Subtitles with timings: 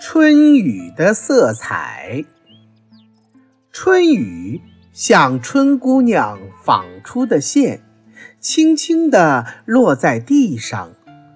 [0.00, 2.24] 春雨的色彩，
[3.72, 4.60] 春雨
[4.92, 7.82] 像春姑娘纺出的线，
[8.40, 10.92] 轻轻地落在地上，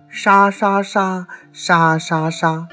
[0.09, 2.69] 沙沙沙，沙沙沙。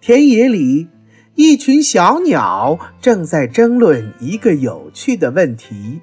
[0.00, 0.88] 田野里，
[1.34, 6.00] 一群小鸟正在争论一个有趣的问题：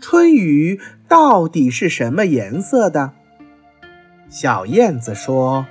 [0.00, 3.12] 春雨到底是什么颜色的？
[4.32, 5.66] 小燕子说。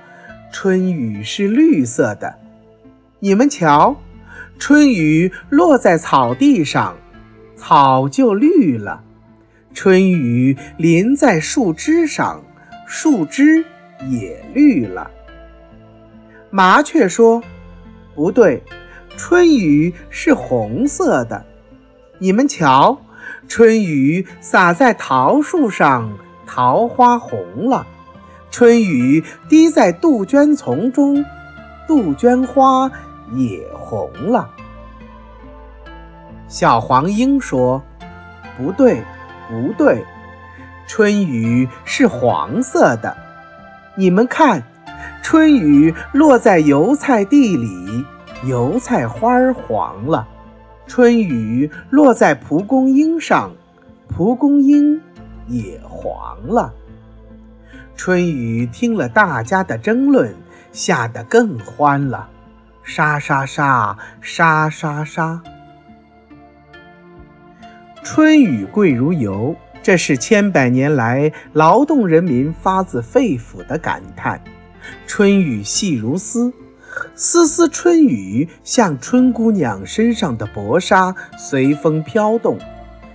[0.52, 2.38] 春雨是绿色的，
[3.20, 3.96] 你们瞧，
[4.58, 6.94] 春雨落在草地上，
[7.56, 9.00] 草就绿了；
[9.72, 12.44] 春雨淋在树枝上，
[12.86, 13.64] 树枝
[14.10, 15.10] 也绿了。
[16.50, 17.42] 麻雀说
[18.14, 18.62] ：“不对，
[19.16, 21.46] 春雨是红色的，
[22.18, 23.00] 你们瞧，
[23.48, 27.86] 春雨洒在桃树上，桃花红了。”
[28.52, 31.24] 春雨滴在杜鹃丛中，
[31.88, 32.92] 杜鹃花
[33.34, 34.50] 也红了。
[36.48, 37.82] 小黄莺说
[38.58, 39.02] ：“不对，
[39.48, 40.04] 不对，
[40.86, 43.16] 春雨是黄色的。
[43.94, 44.62] 你们看，
[45.22, 48.04] 春雨落在油菜地里，
[48.44, 50.26] 油菜花黄了；
[50.86, 53.50] 春雨落在蒲公英上，
[54.08, 55.00] 蒲公英
[55.48, 56.70] 也黄了。”
[57.94, 60.34] 春雨听了大家的争论，
[60.72, 62.28] 吓得更欢了，
[62.82, 65.40] 沙沙沙，沙沙沙。
[68.02, 74.42] 春雨贵如油，这是千百年来劳动人民发自肺腑的感叹。
[75.06, 76.52] 春雨细如丝，
[77.14, 82.58] 丝丝春雨像春姑娘身上的薄纱，随风飘动，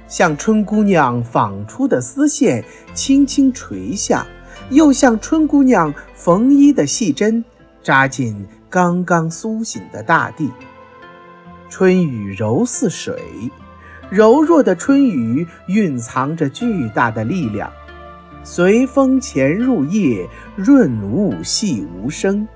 [0.08, 4.26] 像春姑娘纺出的丝线，轻轻垂下。
[4.70, 7.44] 又像春姑娘缝衣的细针，
[7.82, 10.52] 扎进刚刚苏醒的大地。
[11.70, 13.22] 春雨柔似水，
[14.10, 17.72] 柔弱的春雨蕴藏着巨大的力量，
[18.44, 22.48] 随风潜入夜，润物细无声。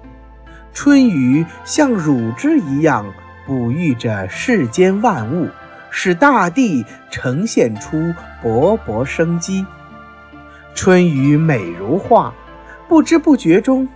[0.74, 3.06] 春雨像乳汁一样
[3.46, 5.50] 哺育着世间万物，
[5.90, 7.98] 使大地呈现出
[8.42, 9.66] 勃勃生机。
[10.74, 12.34] 春雨美如画，
[12.88, 13.88] 不知不觉中，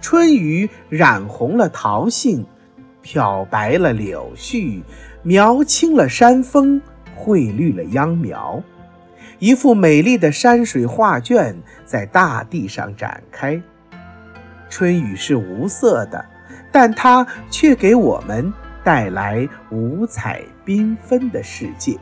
[0.00, 2.46] 春雨染红了桃杏，
[3.02, 4.82] 漂白了柳絮，
[5.22, 6.80] 描青了山峰，
[7.14, 8.62] 绘绿了秧苗，
[9.38, 11.54] 一幅美丽的山水画卷
[11.84, 13.60] 在大地上展开。
[14.70, 16.24] 春雨是无色的，
[16.72, 18.50] 但它却给我们
[18.82, 21.98] 带来五彩缤纷的世界。